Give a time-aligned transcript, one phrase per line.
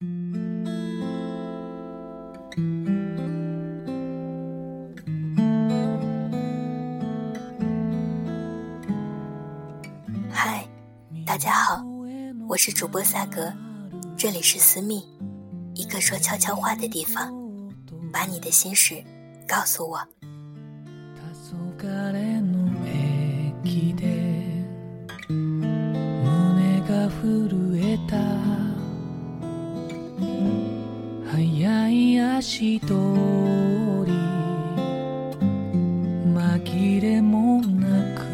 [0.00, 0.06] 嗨，
[11.26, 11.84] 大家好，
[12.48, 13.52] 我是主播萨格，
[14.16, 15.04] 这里是私密，
[15.74, 17.30] 一个说悄悄话的地方，
[18.10, 19.04] 把你的心事
[19.46, 20.00] 告诉我。
[32.40, 32.86] 一人
[36.34, 38.24] 紛れもなく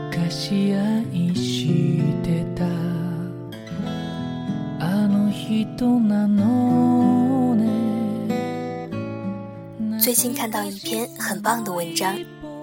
[0.00, 2.64] 昔愛してた
[4.78, 8.88] あの人なのね。
[9.98, 12.14] 最近看到一篇很棒的文章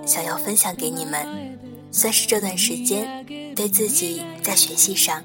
[0.06, 1.56] 想要分享给你们。
[1.96, 5.24] 算是这段时间对自己在学习上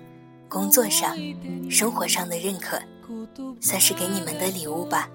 [0.51, 1.17] 工作上、
[1.71, 2.77] 生活上的认可，
[3.61, 5.09] 算是给你们的礼物吧。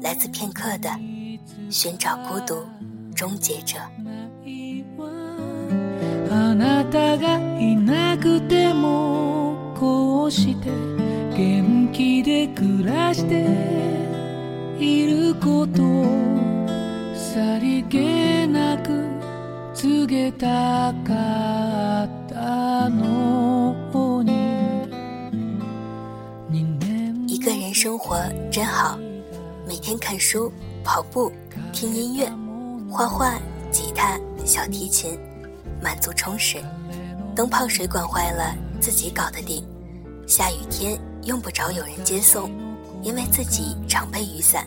[0.00, 0.88] 来自片刻的
[1.70, 2.64] 《寻找孤独
[3.14, 3.76] 终结者》。
[27.86, 28.20] 生活
[28.50, 28.98] 真好，
[29.64, 31.30] 每天看书、跑步、
[31.72, 32.28] 听音乐、
[32.90, 33.38] 画画、
[33.70, 35.16] 吉他、小提琴，
[35.80, 36.58] 满足充实。
[37.32, 39.62] 灯泡水管坏了，自己搞得定；
[40.26, 42.50] 下雨天用不着有人接送，
[43.04, 44.66] 因为自己常备雨伞。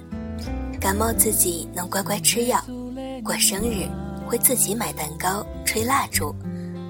[0.80, 2.64] 感冒自己能乖乖吃药，
[3.22, 3.86] 过生日
[4.26, 6.34] 会自己买蛋糕、吹蜡烛，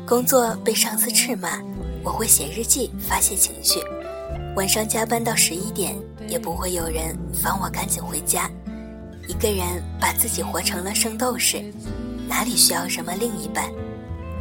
[0.06, 1.60] 工作被上司斥骂，
[2.04, 3.80] 我会写日记发泄情绪，
[4.56, 5.96] 晚上加班到十一点
[6.30, 8.50] 也不会有人放我赶紧回家，
[9.28, 11.64] 一个人把自己活成了圣斗士，
[12.28, 13.66] 哪里需要什么另一半？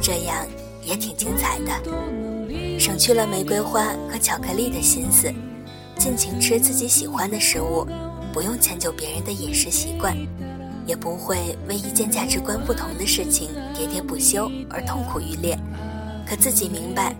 [0.00, 0.46] 这样
[0.84, 5.32] 也挺精彩的，省去了玫瑰花和巧克力的心思，
[5.98, 7.86] 尽情吃自己喜欢的食物。
[8.30, 10.14] 不用迁就别人的饮食习惯，
[10.86, 15.58] 也不会为一件价值观不同的事情喋喋不休而痛苦欲裂。
[16.28, 17.16] 可自己明白，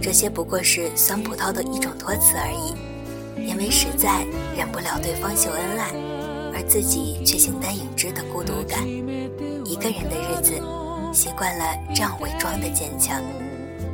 [0.00, 2.91] 这些不过是酸葡萄的一种托词而已。
[3.36, 4.24] 因为实在
[4.56, 5.90] 忍不了对方秀恩爱，
[6.54, 8.86] 而自己却形单影只的孤独感。
[9.64, 10.60] 一个人的日子，
[11.12, 13.22] 习惯了这样伪装的坚强。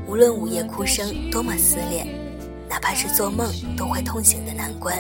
[0.07, 2.07] 无论午夜哭声多么撕裂，
[2.69, 4.97] 哪怕是做梦都会痛醒的难关。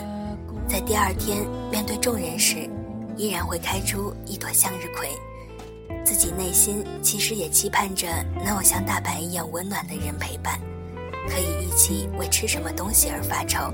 [0.69, 2.69] 在第二天面对众人时，
[3.16, 5.09] 依然会开出一朵向日葵。
[6.05, 8.06] 自己内心其实也期盼着
[8.44, 10.60] 能有像大白一样温暖的人陪伴，
[11.28, 13.72] 可以一起为吃什么东西而发愁。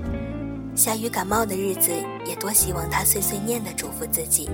[0.77, 1.93] 下雨感冒的日子，
[2.27, 4.51] 也多希望他碎碎念的嘱咐自己，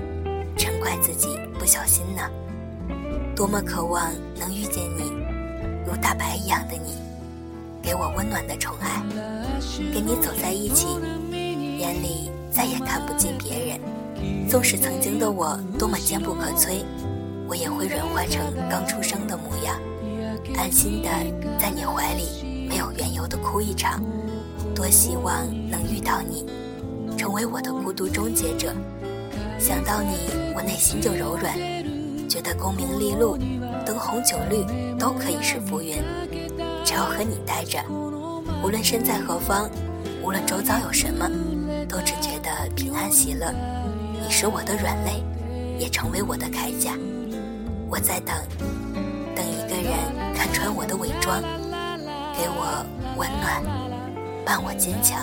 [0.55, 1.27] 嗔怪自己
[1.57, 2.21] 不小心呢。
[3.35, 5.11] 多么渴望能遇见你，
[5.83, 6.93] 如大白一样的你，
[7.81, 9.01] 给我温暖的宠爱，
[9.91, 10.87] 跟你走在一起。
[11.79, 16.83] 眼里再也看不见别人，纵使曾经的我多么坚不可摧，
[17.47, 19.75] 我也会软化成刚出生的模样，
[20.55, 21.09] 安心的
[21.57, 24.03] 在你怀里，没有缘由的哭一场。
[24.81, 26.43] 多希望能遇到你，
[27.15, 28.73] 成为我的孤独终结者。
[29.59, 31.55] 想到你，我内心就柔软，
[32.27, 33.37] 觉得功名利禄、
[33.85, 34.65] 灯红酒绿
[34.97, 35.97] 都可以是浮云，
[36.83, 37.77] 只要和你待着，
[38.63, 39.69] 无论身在何方，
[40.23, 41.29] 无论周遭有什么。
[41.87, 43.53] 都只觉得平安喜乐，
[44.13, 45.23] 你是我的软肋，
[45.77, 46.97] 也成为我的铠甲。
[47.87, 48.35] 我在等，
[49.35, 49.93] 等一个人
[50.33, 51.39] 看穿我的伪装，
[52.35, 52.83] 给我
[53.17, 53.61] 温暖，
[54.45, 55.19] 伴我坚强。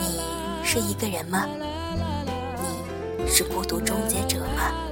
[0.00, 0.20] 你
[0.64, 1.46] 是一个人吗？
[3.18, 4.89] 你是孤独终结者吗？